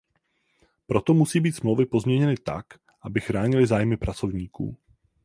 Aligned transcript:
Proto 0.87 1.13
musí 1.13 1.39
být 1.39 1.51
Smlouvy 1.51 1.85
pozměněny 1.85 2.37
tak, 2.37 2.65
aby 3.01 3.21
chránily 3.21 3.67
zájmy 3.67 3.97
pracovníků. 3.97 4.77